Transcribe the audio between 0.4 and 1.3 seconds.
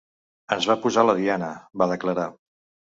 Ens va posar la